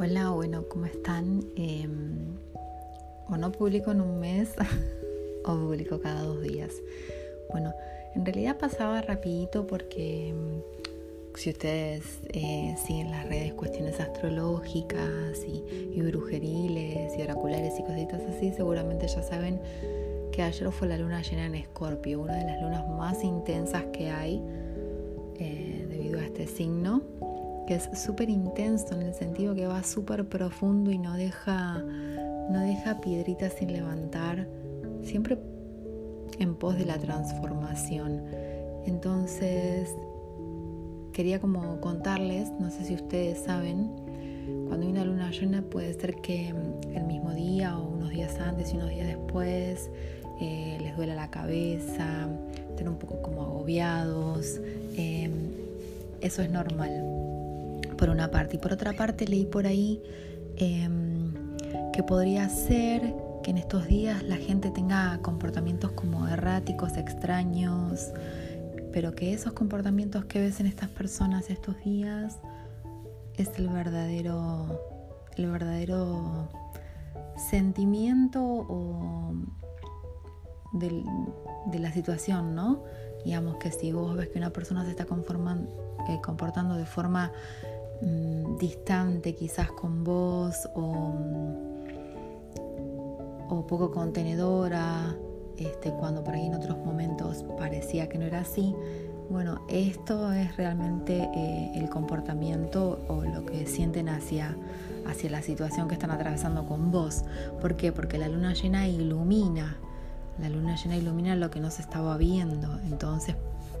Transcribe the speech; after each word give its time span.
Hola, 0.00 0.30
bueno, 0.30 0.62
¿cómo 0.68 0.86
están? 0.86 1.42
Eh, 1.56 1.88
o 3.28 3.36
no 3.36 3.50
publico 3.50 3.90
en 3.90 4.00
un 4.00 4.20
mes 4.20 4.50
o 5.44 5.56
publico 5.56 6.00
cada 6.00 6.22
dos 6.22 6.40
días. 6.40 6.70
Bueno, 7.50 7.74
en 8.14 8.24
realidad 8.24 8.58
pasaba 8.58 9.02
rapidito 9.02 9.66
porque 9.66 10.28
em, 10.28 10.62
si 11.34 11.50
ustedes 11.50 12.20
eh, 12.28 12.76
siguen 12.86 13.10
las 13.10 13.28
redes 13.28 13.54
cuestiones 13.54 13.98
astrológicas 13.98 15.44
y, 15.44 16.00
brujeriles 16.00 17.18
y 17.18 17.22
oraculares 17.22 17.74
y 17.80 17.82
cositas 17.82 18.22
así, 18.22 18.52
seguramente 18.52 19.08
ya 19.08 19.24
saben 19.24 19.60
que 20.30 20.42
ayer 20.42 20.70
fue 20.70 20.86
la 20.86 20.96
luna 20.96 21.22
llena 21.22 21.46
en 21.46 21.56
Escorpio, 21.56 22.20
una 22.20 22.36
de 22.36 22.44
las 22.44 22.62
lunas 22.62 22.88
más 22.88 23.24
intensas 23.24 23.82
que 23.92 24.10
hay 24.10 24.40
eh, 25.40 25.86
debido 25.90 26.20
a 26.20 26.24
este 26.24 26.46
signo 26.46 27.02
que 27.68 27.74
es 27.74 27.90
súper 27.92 28.30
intenso 28.30 28.94
en 28.94 29.02
el 29.02 29.12
sentido 29.12 29.54
que 29.54 29.66
va 29.66 29.82
súper 29.82 30.26
profundo 30.26 30.90
y 30.90 30.96
no 30.96 31.12
deja, 31.18 31.84
no 32.48 32.60
deja 32.62 32.98
piedritas 33.02 33.52
sin 33.58 33.74
levantar, 33.74 34.48
siempre 35.02 35.36
en 36.38 36.54
pos 36.54 36.78
de 36.78 36.86
la 36.86 36.96
transformación. 36.96 38.22
Entonces, 38.86 39.94
quería 41.12 41.40
como 41.40 41.78
contarles, 41.82 42.50
no 42.58 42.70
sé 42.70 42.86
si 42.86 42.94
ustedes 42.94 43.40
saben, 43.40 43.90
cuando 44.66 44.86
hay 44.86 44.92
una 44.92 45.04
luna 45.04 45.30
llena 45.30 45.60
puede 45.60 45.92
ser 45.92 46.22
que 46.22 46.54
el 46.94 47.04
mismo 47.04 47.34
día 47.34 47.78
o 47.78 47.86
unos 47.86 48.08
días 48.08 48.40
antes 48.40 48.72
y 48.72 48.78
unos 48.78 48.88
días 48.88 49.08
después 49.08 49.90
eh, 50.40 50.78
les 50.80 50.96
duela 50.96 51.14
la 51.14 51.30
cabeza, 51.30 52.30
estén 52.70 52.88
un 52.88 52.96
poco 52.96 53.20
como 53.20 53.42
agobiados. 53.42 54.58
Eh, 54.96 55.28
eso 56.22 56.40
es 56.40 56.50
normal 56.50 57.37
por 57.98 58.08
una 58.08 58.30
parte. 58.30 58.56
Y 58.56 58.58
por 58.58 58.72
otra 58.72 58.94
parte 58.94 59.26
leí 59.26 59.44
por 59.44 59.66
ahí 59.66 60.00
em, 60.56 61.34
que 61.92 62.02
podría 62.02 62.48
ser 62.48 63.14
que 63.42 63.50
en 63.50 63.58
estos 63.58 63.86
días 63.86 64.22
la 64.22 64.36
gente 64.36 64.70
tenga 64.70 65.18
comportamientos 65.20 65.92
como 65.92 66.26
erráticos, 66.26 66.96
extraños, 66.96 68.12
pero 68.92 69.14
que 69.14 69.34
esos 69.34 69.52
comportamientos 69.52 70.24
que 70.24 70.40
ves 70.40 70.60
en 70.60 70.66
estas 70.66 70.88
personas 70.88 71.50
estos 71.50 71.76
días 71.84 72.38
es 73.34 73.50
el 73.58 73.68
verdadero, 73.68 74.80
el 75.36 75.50
verdadero 75.50 76.48
sentimiento 77.50 78.42
o 78.42 79.34
de, 80.72 81.04
de 81.66 81.78
la 81.78 81.92
situación, 81.92 82.54
¿no? 82.54 82.82
Digamos 83.24 83.56
que 83.56 83.70
si 83.70 83.92
vos 83.92 84.16
ves 84.16 84.28
que 84.28 84.38
una 84.38 84.50
persona 84.50 84.84
se 84.84 84.90
está 84.90 85.04
eh, 85.04 86.20
comportando 86.22 86.74
de 86.74 86.86
forma 86.86 87.32
Mm, 88.00 88.58
distante 88.58 89.34
quizás 89.34 89.72
con 89.72 90.04
vos 90.04 90.68
o, 90.74 91.12
mm, 91.12 91.68
o 93.50 93.66
poco 93.66 93.90
contenedora, 93.90 95.16
este, 95.56 95.90
cuando 95.90 96.22
por 96.22 96.34
ahí 96.34 96.46
en 96.46 96.54
otros 96.54 96.78
momentos 96.78 97.44
parecía 97.58 98.08
que 98.08 98.18
no 98.18 98.24
era 98.26 98.40
así. 98.40 98.74
Bueno, 99.30 99.62
esto 99.68 100.32
es 100.32 100.56
realmente 100.56 101.28
eh, 101.34 101.72
el 101.74 101.90
comportamiento 101.90 103.04
o 103.08 103.24
lo 103.24 103.44
que 103.44 103.66
sienten 103.66 104.08
hacia, 104.08 104.56
hacia 105.06 105.28
la 105.30 105.42
situación 105.42 105.88
que 105.88 105.94
están 105.94 106.12
atravesando 106.12 106.66
con 106.66 106.90
vos. 106.90 107.24
¿Por 107.60 107.76
qué? 107.76 107.92
Porque 107.92 108.16
la 108.16 108.28
luna 108.28 108.54
llena 108.54 108.88
ilumina. 108.88 109.76
La 110.40 110.48
luna 110.48 110.76
llena 110.76 110.96
ilumina 110.96 111.36
lo 111.36 111.50
que 111.50 111.60
no 111.60 111.70
se 111.70 111.82
estaba 111.82 112.16
viendo. 112.16 112.78
Entonces 112.88 113.34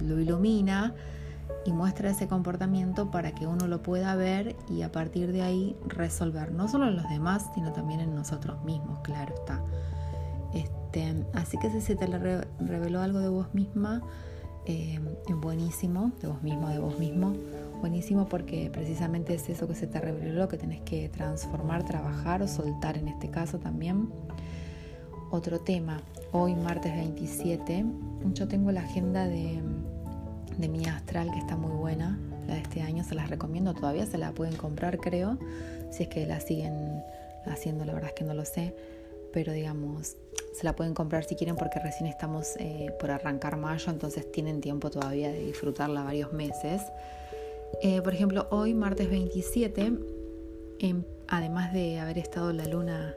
lo 0.00 0.20
ilumina 0.20 0.94
y 1.64 1.72
muestra 1.72 2.10
ese 2.10 2.28
comportamiento 2.28 3.10
para 3.10 3.32
que 3.32 3.46
uno 3.46 3.66
lo 3.66 3.82
pueda 3.82 4.14
ver 4.14 4.56
y 4.68 4.82
a 4.82 4.92
partir 4.92 5.32
de 5.32 5.42
ahí 5.42 5.76
resolver, 5.86 6.52
no 6.52 6.68
solo 6.68 6.88
en 6.88 6.96
los 6.96 7.08
demás, 7.08 7.46
sino 7.54 7.72
también 7.72 8.00
en 8.00 8.14
nosotros 8.14 8.62
mismos, 8.64 9.00
claro 9.02 9.34
está. 9.34 9.62
Este, 10.54 11.24
así 11.34 11.58
que 11.58 11.70
si 11.70 11.80
se 11.80 11.96
te 11.96 12.06
reveló 12.06 13.00
algo 13.00 13.20
de 13.20 13.28
vos 13.28 13.54
misma, 13.54 14.02
eh, 14.66 15.00
buenísimo, 15.36 16.12
de 16.20 16.28
vos 16.28 16.42
mismo, 16.42 16.68
de 16.68 16.78
vos 16.78 16.98
mismo, 16.98 17.34
buenísimo 17.80 18.28
porque 18.28 18.70
precisamente 18.72 19.34
es 19.34 19.48
eso 19.48 19.66
que 19.66 19.74
se 19.74 19.86
te 19.86 20.00
reveló, 20.00 20.48
que 20.48 20.58
tenés 20.58 20.82
que 20.82 21.08
transformar, 21.08 21.84
trabajar 21.84 22.42
o 22.42 22.48
soltar 22.48 22.96
en 22.96 23.08
este 23.08 23.30
caso 23.30 23.58
también. 23.58 24.10
Otro 25.30 25.60
tema, 25.60 26.00
hoy 26.32 26.56
martes 26.56 26.92
27, 26.92 27.84
yo 28.34 28.48
tengo 28.48 28.72
la 28.72 28.80
agenda 28.80 29.26
de 29.26 29.62
de 30.60 30.68
mi 30.68 30.84
astral 30.86 31.30
que 31.32 31.38
está 31.38 31.56
muy 31.56 31.72
buena. 31.72 32.18
La 32.46 32.54
de 32.54 32.60
este 32.60 32.82
año 32.82 33.04
se 33.04 33.14
las 33.14 33.30
recomiendo, 33.30 33.74
todavía 33.74 34.06
se 34.06 34.18
la 34.18 34.32
pueden 34.32 34.56
comprar 34.56 34.98
creo, 34.98 35.38
si 35.90 36.04
es 36.04 36.08
que 36.08 36.26
la 36.26 36.40
siguen 36.40 37.02
haciendo, 37.46 37.84
la 37.84 37.94
verdad 37.94 38.10
es 38.10 38.14
que 38.14 38.24
no 38.24 38.34
lo 38.34 38.44
sé, 38.44 38.74
pero 39.32 39.52
digamos, 39.52 40.16
se 40.52 40.64
la 40.64 40.74
pueden 40.74 40.94
comprar 40.94 41.24
si 41.24 41.36
quieren 41.36 41.56
porque 41.56 41.78
recién 41.78 42.08
estamos 42.08 42.56
eh, 42.58 42.92
por 42.98 43.10
arrancar 43.10 43.56
mayo, 43.56 43.90
entonces 43.90 44.30
tienen 44.30 44.60
tiempo 44.60 44.90
todavía 44.90 45.30
de 45.30 45.40
disfrutarla 45.40 46.02
varios 46.02 46.32
meses. 46.32 46.82
Eh, 47.82 48.02
por 48.02 48.12
ejemplo, 48.12 48.46
hoy, 48.50 48.74
martes 48.74 49.08
27, 49.08 49.92
además 51.28 51.72
de 51.72 51.98
haber 51.98 52.18
estado 52.18 52.52
la 52.52 52.64
luna 52.66 53.14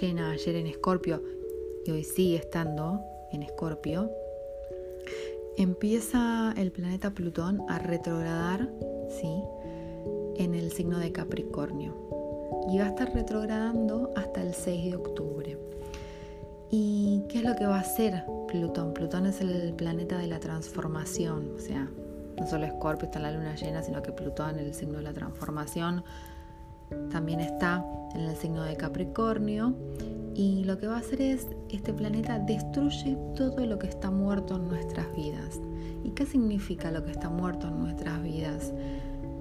llena 0.00 0.30
ayer 0.32 0.56
en 0.56 0.66
Escorpio 0.66 1.22
y 1.84 1.90
hoy 1.90 2.04
sigue 2.04 2.36
estando 2.36 3.02
en 3.32 3.42
Escorpio, 3.42 4.10
empieza 5.62 6.54
el 6.56 6.72
planeta 6.72 7.10
Plutón 7.10 7.62
a 7.68 7.78
retrogradar, 7.78 8.70
¿sí? 9.10 9.42
En 10.36 10.54
el 10.54 10.72
signo 10.72 10.98
de 10.98 11.12
Capricornio. 11.12 11.94
Y 12.70 12.78
va 12.78 12.86
a 12.86 12.88
estar 12.88 13.12
retrogradando 13.12 14.10
hasta 14.16 14.42
el 14.42 14.54
6 14.54 14.90
de 14.90 14.96
octubre. 14.96 15.58
¿Y 16.70 17.24
qué 17.28 17.38
es 17.38 17.44
lo 17.44 17.56
que 17.56 17.66
va 17.66 17.76
a 17.76 17.80
hacer 17.80 18.24
Plutón? 18.48 18.94
Plutón 18.94 19.26
es 19.26 19.40
el 19.42 19.74
planeta 19.74 20.16
de 20.16 20.28
la 20.28 20.40
transformación, 20.40 21.52
o 21.56 21.58
sea, 21.58 21.90
no 22.38 22.46
solo 22.46 22.64
Escorpio 22.64 23.06
está 23.06 23.18
en 23.18 23.24
la 23.24 23.32
luna 23.32 23.54
llena, 23.54 23.82
sino 23.82 24.02
que 24.02 24.12
Plutón, 24.12 24.58
el 24.58 24.72
signo 24.72 24.98
de 24.98 25.02
la 25.02 25.12
transformación, 25.12 26.04
también 27.10 27.40
está 27.40 27.84
en 28.14 28.22
el 28.22 28.36
signo 28.36 28.62
de 28.62 28.76
Capricornio 28.76 29.74
y 30.34 30.64
lo 30.64 30.78
que 30.78 30.86
va 30.86 30.96
a 30.96 30.98
hacer 31.00 31.20
es, 31.20 31.46
este 31.70 31.92
planeta 31.92 32.38
destruye 32.38 33.16
todo 33.36 33.64
lo 33.66 33.78
que 33.78 33.88
está 33.88 34.10
muerto 34.10 34.56
en 34.56 34.68
nuestras 34.68 35.14
vidas. 35.14 35.60
¿Y 36.04 36.10
qué 36.10 36.24
significa 36.24 36.90
lo 36.90 37.04
que 37.04 37.10
está 37.10 37.28
muerto 37.28 37.68
en 37.68 37.78
nuestras 37.80 38.22
vidas? 38.22 38.72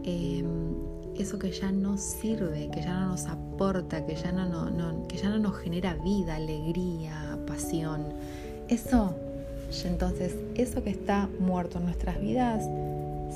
Em, 0.04 0.74
eso 1.16 1.38
que 1.38 1.52
ya 1.52 1.72
no 1.72 1.98
sirve, 1.98 2.70
que 2.72 2.82
ya 2.82 3.00
no 3.00 3.10
nos 3.10 3.26
aporta, 3.28 4.06
que 4.06 4.16
ya 4.16 4.32
no, 4.32 5.08
que 5.08 5.18
ya 5.18 5.30
no 5.30 5.40
nos 5.40 5.58
genera 5.58 5.94
vida, 5.96 6.36
alegría, 6.36 7.38
pasión. 7.46 8.06
Eso, 8.68 9.16
entonces, 9.86 10.36
eso 10.56 10.84
que 10.84 10.90
está 10.90 11.30
muerto 11.40 11.78
en 11.78 11.86
nuestras 11.86 12.20
vidas 12.20 12.64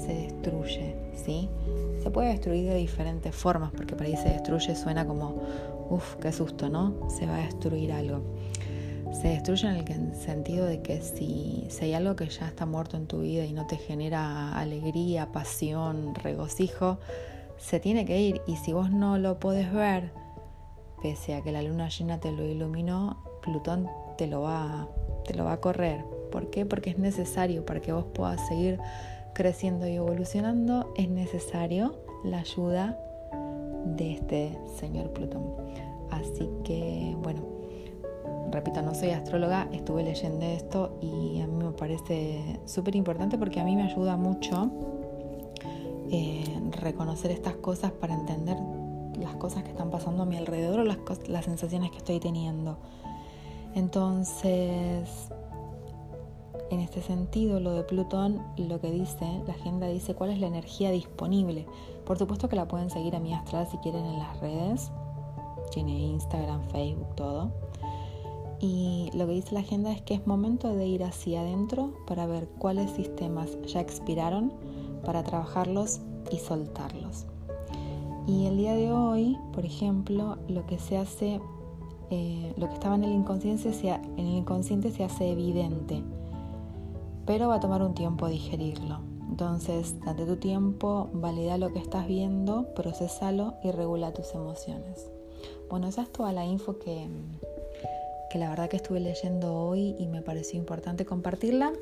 se 0.06 0.14
destruye, 0.14 0.96
¿sí? 1.16 1.50
Se 2.04 2.12
puede 2.12 2.30
destruir 2.30 2.68
de 2.68 2.76
diferentes 2.76 3.34
formas, 3.34 3.72
porque 3.72 3.96
para 3.96 4.10
ahí 4.10 4.18
se 4.18 4.28
destruye 4.28 4.76
suena 4.76 5.08
como 5.08 5.42
Uf, 5.90 6.16
qué 6.16 6.34
susto, 6.34 6.68
¿no? 6.70 7.10
Se 7.10 7.26
va 7.26 7.36
a 7.36 7.46
destruir 7.46 7.94
algo. 7.94 8.22
Se 9.14 9.30
destruye 9.30 9.70
en 9.70 9.78
el 9.78 10.16
sentido 10.16 10.66
de 10.66 10.82
que 10.82 11.02
si, 11.02 11.68
si 11.70 11.86
hay 11.86 11.94
algo 11.94 12.16
que 12.16 12.28
ya 12.28 12.48
está 12.48 12.66
muerto 12.66 12.98
en 12.98 13.08
tu 13.08 13.22
vida 13.22 13.46
y 13.46 13.54
no 13.54 13.68
te 13.68 13.78
genera 13.78 14.58
alegría, 14.58 15.32
pasión, 15.32 16.16
regocijo, 16.16 16.98
se 17.58 17.80
tiene 17.80 18.06
que 18.06 18.20
ir. 18.20 18.42
Y 18.48 18.58
si 18.58 18.74
vos 18.74 18.92
no 18.92 19.18
lo 19.18 19.40
podés 19.40 19.72
ver, 19.72 20.12
pese 21.02 21.36
a 21.36 21.42
que 21.42 21.52
la 21.52 21.62
luna 21.62 21.90
llena 21.90 22.20
te 22.20 22.32
lo 22.32 22.44
iluminó, 22.44 23.24
Plutón 23.44 23.88
te 24.18 24.28
lo 24.28 24.42
va, 24.42 24.90
te 25.26 25.36
lo 25.36 25.46
va 25.46 25.54
a 25.54 25.62
correr. 25.62 26.04
¿Por 26.32 26.50
qué? 26.50 26.66
Porque 26.66 26.90
es 26.90 26.98
necesario 26.98 27.66
para 27.66 27.82
que 27.82 27.94
vos 27.94 28.06
puedas 28.14 28.46
seguir 28.48 28.80
creciendo 29.34 29.88
y 29.88 29.96
evolucionando, 29.96 30.94
es 30.96 31.10
necesario 31.10 31.96
la 32.24 32.40
ayuda 32.40 32.98
de 33.86 34.14
este 34.14 34.58
señor 34.80 35.12
Plutón. 35.12 35.44
Así 36.12 36.50
que, 36.64 37.16
bueno, 37.22 37.42
repito, 38.52 38.82
no 38.82 38.94
soy 38.94 39.10
astróloga, 39.10 39.68
estuve 39.72 40.04
leyendo 40.04 40.46
esto 40.46 40.98
y 41.02 41.42
a 41.42 41.48
mí 41.48 41.64
me 41.64 41.72
parece 41.72 42.60
súper 42.66 42.96
importante 42.96 43.38
porque 43.38 43.60
a 43.60 43.64
mí 43.64 43.76
me 43.76 43.84
ayuda 43.84 44.16
mucho 44.16 44.72
eh, 46.12 46.44
reconocer 46.80 47.32
estas 47.32 47.56
cosas 47.56 47.92
para 47.92 48.14
entender 48.14 48.58
las 49.20 49.36
cosas 49.36 49.64
que 49.64 49.70
están 49.72 49.90
pasando 49.90 50.24
a 50.24 50.26
mi 50.26 50.38
alrededor 50.38 50.82
o 50.82 50.84
las, 50.84 50.98
las 51.28 51.46
sensaciones 51.46 51.92
que 51.92 51.98
estoy 51.98 52.20
teniendo. 52.20 52.78
Entonces, 53.76 55.30
en 56.74 56.80
este 56.80 57.02
sentido, 57.02 57.60
lo 57.60 57.74
de 57.74 57.84
Plutón, 57.84 58.42
lo 58.58 58.82
que 58.82 58.92
dice, 58.92 59.26
la 59.46 59.54
agenda 59.54 59.88
dice 59.88 60.16
cuál 60.16 60.32
es 60.32 60.40
la 60.40 60.48
energía 60.48 60.92
disponible. 60.92 61.66
Por 62.06 62.18
supuesto 62.18 62.50
que 62.50 62.56
la 62.56 62.68
pueden 62.68 62.90
seguir 62.90 63.16
a 63.16 63.20
mi 63.20 63.34
astral 63.34 63.68
si 63.70 63.78
quieren 63.78 64.06
en 64.06 64.20
las 64.20 64.40
redes. 64.40 64.92
Tiene 65.72 65.98
Instagram, 65.98 66.64
Facebook, 66.70 67.16
todo. 67.16 67.52
Y 68.60 69.10
lo 69.14 69.28
que 69.28 69.34
dice 69.34 69.54
la 69.54 69.60
agenda 69.60 69.92
es 69.92 70.02
que 70.02 70.16
es 70.16 70.26
momento 70.26 70.74
de 70.74 70.88
ir 70.88 71.04
hacia 71.04 71.42
adentro 71.42 71.94
para 72.08 72.26
ver 72.26 72.48
cuáles 72.58 72.92
sistemas 72.92 73.58
ya 73.68 73.80
expiraron, 73.80 74.54
para 75.06 75.24
trabajarlos 75.24 76.02
y 76.32 76.38
soltarlos. 76.38 77.26
Y 78.26 78.46
el 78.46 78.58
día 78.58 78.74
de 78.74 78.92
hoy, 78.92 79.38
por 79.52 79.66
ejemplo, 79.66 80.38
lo 80.48 80.66
que 80.66 80.80
se 80.80 80.98
hace, 80.98 81.42
eh, 82.10 82.54
lo 82.58 82.68
que 82.68 82.74
estaba 82.74 82.96
en 82.96 83.04
el 83.04 83.12
inconsciente, 83.12 83.74
se, 83.74 83.90
en 83.90 84.20
el 84.20 84.38
inconsciente 84.38 84.92
se 84.92 85.04
hace 85.04 85.32
evidente, 85.32 86.02
pero 87.26 87.48
va 87.48 87.56
a 87.56 87.60
tomar 87.60 87.82
un 87.82 87.94
tiempo 87.94 88.28
digerirlo. 88.28 89.00
Entonces, 89.30 90.00
date 90.06 90.26
tu 90.26 90.36
tiempo, 90.38 91.10
valida 91.14 91.58
lo 91.58 91.74
que 91.74 91.80
estás 91.80 92.08
viendo, 92.08 92.74
procesalo 92.76 93.56
y 93.64 93.72
regula 93.72 94.14
tus 94.14 94.34
emociones. 94.36 95.08
Bueno, 95.70 95.88
esa 95.88 96.04
es 96.04 96.12
toda 96.12 96.32
la 96.32 96.46
info 96.46 96.78
que, 96.78 97.08
que 98.30 98.38
la 98.38 98.50
verdad 98.50 98.70
que 98.70 98.78
estuve 98.78 99.00
leyendo 99.00 99.56
hoy 99.56 99.96
y 99.98 100.08
me 100.08 100.22
pareció 100.22 100.60
importante 100.60 101.06
compartirla 101.06 101.74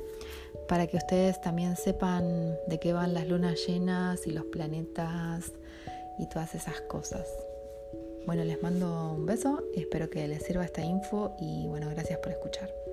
para 0.68 0.86
que 0.86 0.96
ustedes 0.96 1.40
también 1.40 1.76
sepan 1.76 2.56
de 2.68 2.78
qué 2.80 2.92
van 2.92 3.14
las 3.14 3.28
lunas 3.28 3.66
llenas 3.66 4.26
y 4.26 4.30
los 4.30 4.44
planetas 4.44 5.52
y 6.18 6.26
todas 6.28 6.54
esas 6.54 6.80
cosas. 6.82 7.26
Bueno, 8.26 8.44
les 8.44 8.62
mando 8.62 9.12
un 9.12 9.26
beso, 9.26 9.62
espero 9.74 10.08
que 10.08 10.26
les 10.28 10.44
sirva 10.44 10.64
esta 10.64 10.82
info 10.82 11.34
y 11.40 11.66
bueno, 11.66 11.90
gracias 11.90 12.18
por 12.20 12.32
escuchar. 12.32 12.91